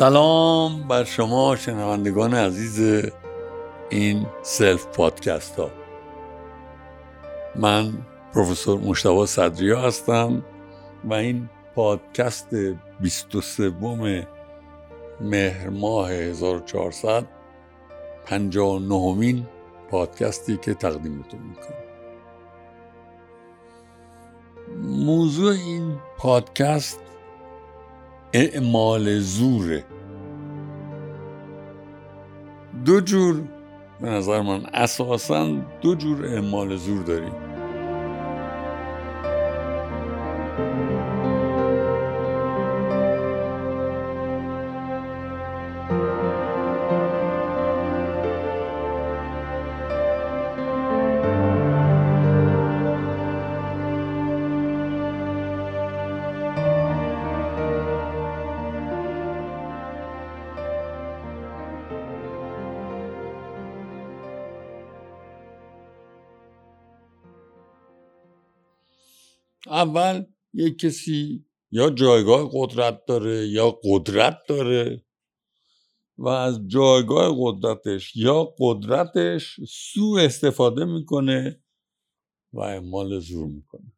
[0.00, 3.04] سلام بر شما شنوندگان عزیز
[3.90, 5.70] این سلف پادکست ها.
[7.56, 7.92] من
[8.34, 10.44] پروفسور مشتبه صدریا هستم
[11.04, 12.54] و این پادکست
[13.00, 13.72] 23
[15.20, 17.26] مهر ماه 1400
[18.26, 19.46] 59 مین
[19.90, 21.84] پادکستی که تقدیمتون می‌کنم.
[24.82, 27.00] موضوع این پادکست
[28.32, 29.84] اعمال زوره.
[32.84, 33.42] دو جور
[34.00, 35.46] به نظر من اساسا
[35.82, 37.49] دو جور اعمال زور داریم.
[69.80, 75.04] اول یک کسی یا جایگاه قدرت داره یا قدرت داره
[76.18, 81.62] و از جایگاه قدرتش یا قدرتش سو استفاده می‌کنه
[82.52, 83.92] و اعمال زور می‌کنه.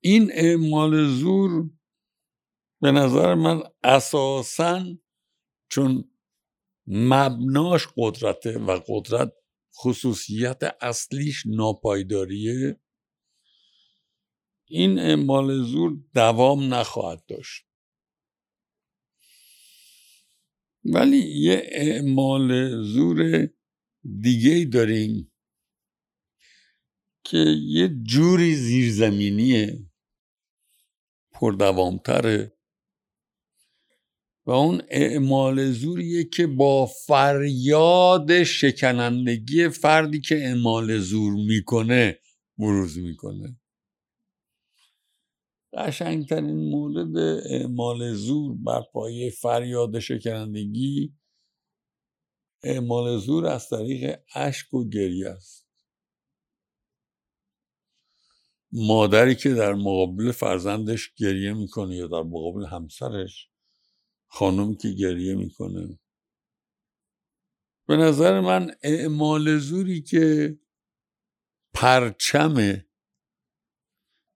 [0.00, 1.70] این اعمال زور
[2.80, 4.84] به نظر من اساسا
[5.68, 6.10] چون
[6.86, 9.32] مبناش قدرته و قدرت
[9.76, 12.80] خصوصیت اصلیش ناپایداریه
[14.68, 17.64] این اعمال زور دوام نخواهد داشت.
[20.84, 23.48] ولی یه اعمال زور
[24.20, 25.32] دیگه داریم
[27.24, 29.86] که یه جوری زیرزمینیه
[31.32, 32.56] پردوامتره
[34.46, 42.20] و اون اعمال زوریه که با فریاد شکنندگی فردی که اعمال زور می‌کنه
[42.58, 43.60] بروز می‌کنه.
[45.72, 47.16] قشنگترین مورد
[47.50, 51.14] اعمال زور بر پایه فریاد شکنندگی
[52.62, 55.66] اعمال زور از طریق اشک و گریه است.
[58.72, 63.48] مادری که در مقابل فرزندش گریه می‌کنه یا در مقابل همسرش
[64.26, 65.98] خانم که گریه می‌کنه.
[67.88, 70.58] به نظر من اعمال زوری که
[71.74, 72.84] پرچم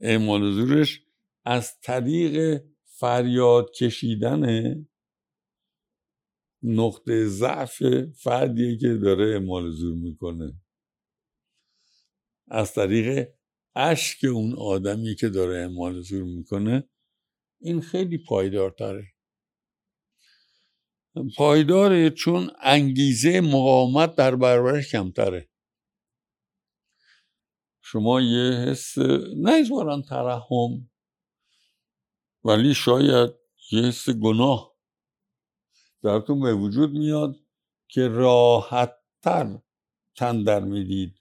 [0.00, 1.05] اعمال زورش
[1.46, 4.74] از طریق فریاد کشیدن
[6.62, 7.82] نقطه ضعف
[8.22, 10.52] فردیه که داره اعمال زور می‌کنه.
[12.48, 13.28] از طریق
[13.76, 16.88] اشک اون آدمی که داره اعمال زور می‌کنه
[17.60, 19.12] این خیلی پایدارتره.
[21.36, 25.48] پایداره چون انگیزه مقاومت در برابرش کمتره.
[27.82, 28.98] شما یه حس
[29.36, 29.64] نه
[30.08, 30.90] ترحم
[32.46, 33.30] ولی شاید
[33.72, 34.76] یه حس گناه
[36.02, 37.36] درتون به وجود میاد
[37.88, 39.58] که راحتتر
[40.14, 41.20] تن در می‌دید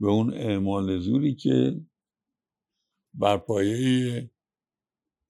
[0.00, 1.80] به اون اعمال زوری که
[3.14, 4.30] بر پایه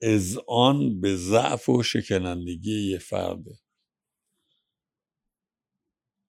[0.01, 3.59] اذعان به ضعف و شکنندگی یه فرده.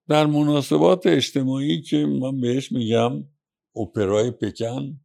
[0.08, 3.24] در مناسبات اجتماعی که من بهش میگم
[3.76, 5.00] اپرای پکن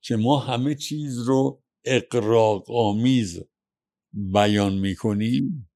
[0.00, 3.40] که ما همه چیز رو اقراق آمیز
[4.12, 5.70] بیان می‌کنیم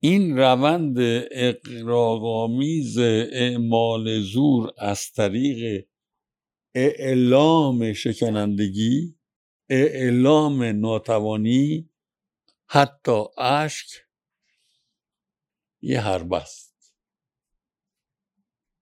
[0.00, 0.96] این روند
[1.30, 5.88] اقراق آمیز اعمال زور از طریق
[6.74, 9.18] اعلام شکنندگی
[9.68, 11.90] اعلام ناتوانی
[12.66, 13.86] حتی اشک
[15.80, 16.94] یه حرب است.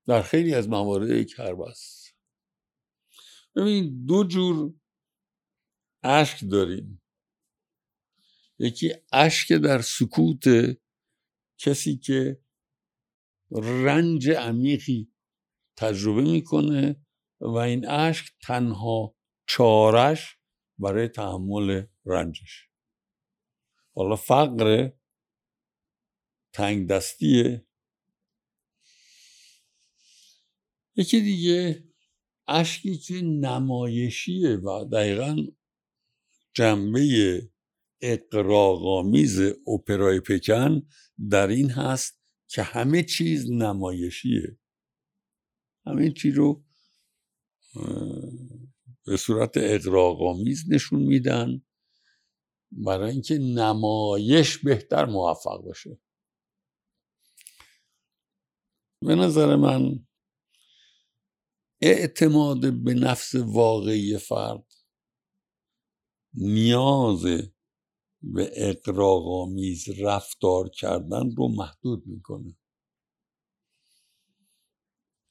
[0.07, 2.17] در خیلی از موارد یک حرب است.
[3.57, 4.75] ببینید دو جور
[6.03, 7.03] اشک داریم.
[8.59, 10.45] یکی اشک در سکوت
[11.59, 12.41] کسی که
[13.63, 15.13] رنج عمیقی
[15.77, 17.07] تجربه می‌کنه
[17.41, 19.17] و این اشک تنها
[19.47, 20.39] چارش
[20.79, 22.69] برای تحمل رنجش.
[23.95, 24.91] حالا فقر
[26.53, 27.67] تنگ دستیه
[30.97, 31.85] یکی دیگه
[32.49, 35.37] اشکی که نمایشیه و دقیقا
[36.55, 37.51] جنبه
[38.01, 40.83] اقراغامیز اپرای پکن
[41.31, 44.59] در این هست که همه چیز نمایشیه.
[45.87, 46.65] همه چی رو
[49.07, 51.63] به صورت اقراغامیز نشون میدن
[52.73, 56.01] برای اینکه نمایش بهتر موفق بشه
[59.07, 60.07] به نظر من
[61.81, 64.80] اعتماد به نفس واقعی فرد
[66.35, 67.23] نیاز
[68.23, 72.57] به اقراغامیز رفتار کردن رو محدود می‌کنه.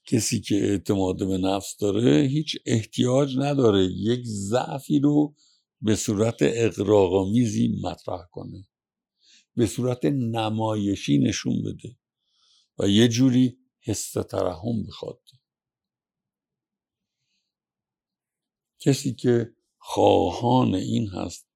[0.06, 5.36] کسی که اعتماد به نفس داره هیچ احتیاج نداره یک ضعفی رو
[5.82, 8.68] به صورت اقراغامیزی مطرح کنه.
[9.56, 11.98] به صورت نمایشی نشون بده
[12.80, 15.22] و یه جوری حس ترحم بخواد.
[18.80, 21.50] کسی که خواهان این هست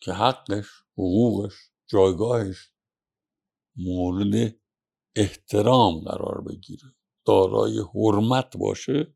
[0.00, 1.52] که حقش حقوقش
[1.86, 2.72] جایگاهش
[3.76, 4.60] مورد
[5.16, 6.94] احترام قرار بگیره.
[7.24, 9.14] دارای حرمت باشه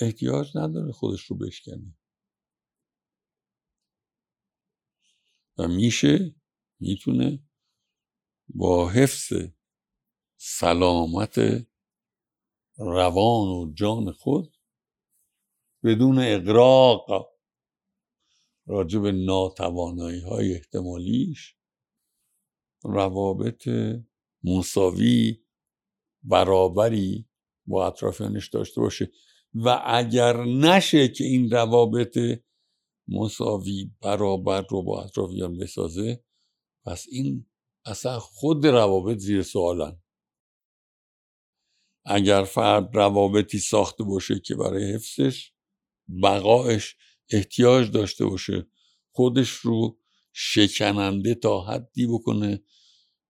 [0.00, 1.98] احتیاج نداره خودش رو بشکنه.
[5.58, 6.34] و میشه
[6.80, 7.42] می‌تونه
[8.48, 9.32] با حفظ
[10.36, 11.38] سلامت
[12.76, 14.56] روان و جان خود
[15.84, 17.30] بدون اقراق
[18.66, 21.56] راجع به ناتوانایی های احتمالیش
[22.84, 23.68] روابط
[24.44, 25.44] مساوی
[26.22, 27.28] برابری
[27.66, 29.10] با اطرافیانش داشته باشه.
[29.54, 32.18] و اگر نشه که این روابط
[33.08, 36.24] مساوی برابر رو با اطرافیان بسازه
[36.84, 37.46] پس این
[37.84, 40.02] اصلا خود روابط زیر سوالن.
[42.04, 45.52] اگر فرد روابطی ساخته باشه که برای حفظش
[46.22, 46.96] بقایش
[47.30, 48.66] احتیاج داشته باشه.
[49.12, 49.98] خودش رو
[50.32, 52.62] شکننده تا حدی بکنه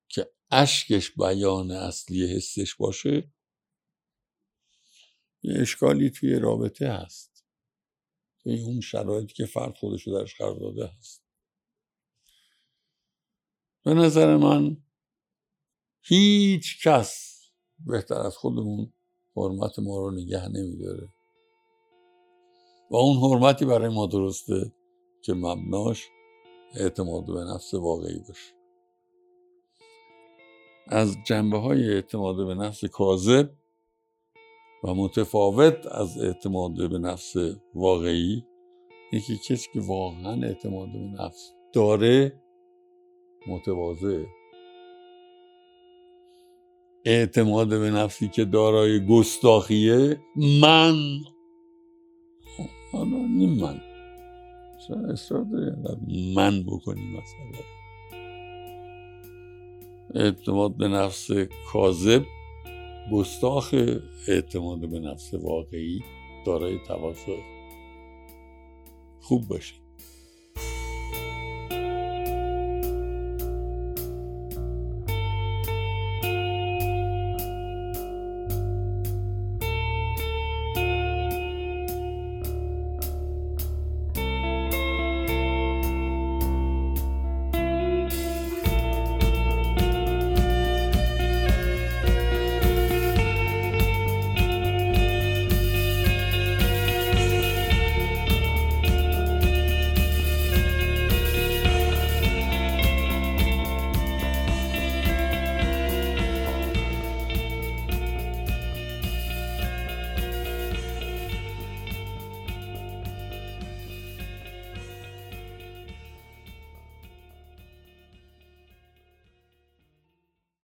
[0.09, 3.33] که اشکش بیان اصلی حسش باشه
[5.43, 7.45] یه اشکالی توی رابطه هست.
[8.43, 11.25] توی اون شرایطی که فرد خودش رو درش قرار داده هست.
[13.85, 14.77] به نظر من
[16.03, 17.41] هیچ کس
[17.87, 18.93] بهتر از خودمون
[19.37, 21.09] حرمت ما رو نگه نمیداره.
[22.91, 24.73] و اون حرمتی برای ما درسته
[25.23, 26.09] که مبناش
[26.75, 28.55] اعتماد به نفس واقعی باشه.
[30.87, 33.51] از جنبه های اعتماد به نفس کاذب
[34.85, 37.35] و متفاوت از اعتماد به نفس
[37.75, 38.45] واقعی
[39.13, 42.43] یکی کسی که واقعا اعتماد به نفس داره
[43.47, 44.27] متواضعه.
[47.05, 50.95] اعتماد به نفسی که دارای گستاخیه من
[52.93, 53.81] حالا نیم من.
[54.89, 57.65] چرا اصرار داری من بکنی مثلا.
[60.15, 61.31] اعتماد به نفس
[61.73, 62.23] کاذب
[63.13, 63.75] گستاخ
[64.29, 66.03] اعتماد به نفس واقعی
[66.47, 67.37] دارای تواضع
[69.21, 69.75] خوب باشه